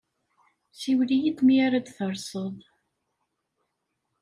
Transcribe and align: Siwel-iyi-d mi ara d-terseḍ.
Siwel-iyi-d 0.79 1.39
mi 1.45 1.55
ara 1.65 1.79
d-terseḍ. 1.79 2.55